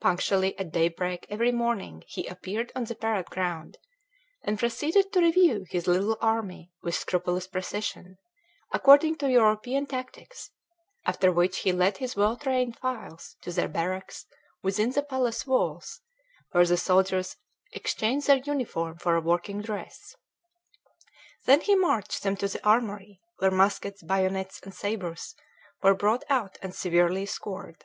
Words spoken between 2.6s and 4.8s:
on the parade ground, and